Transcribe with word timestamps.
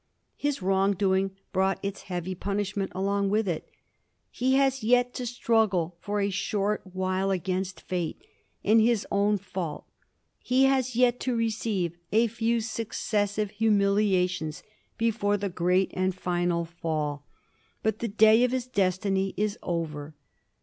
His 0.35 0.63
wrong 0.63 0.93
doing 0.93 1.29
brought 1.53 1.77
its 1.83 2.01
heavy 2.09 2.33
punishment 2.33 2.91
along 2.95 3.29
with 3.29 3.47
it. 3.47 3.69
He 4.31 4.55
has 4.55 4.81
yet 4.83 5.13
to 5.13 5.27
struggle 5.27 5.95
for 5.99 6.19
a 6.19 6.31
short 6.31 6.81
while 6.91 7.29
against 7.29 7.81
fate 7.81 8.19
and 8.63 8.81
his 8.81 9.05
own 9.11 9.37
fault; 9.37 9.85
he 10.39 10.63
has 10.63 10.87
still 10.89 11.11
to 11.11 11.35
receive 11.35 11.95
a 12.11 12.25
few 12.25 12.61
successive 12.61 13.51
humil 13.61 13.99
iations 14.01 14.63
before 14.97 15.37
the 15.37 15.49
great 15.49 15.91
and 15.93 16.15
final 16.15 16.65
fall. 16.65 17.27
But 17.83 17.99
the 17.99 18.07
day 18.07 18.43
of 18.43 18.53
his 18.53 18.65
destiny 18.65 19.35
is 19.37 19.59
over. 19.61 20.15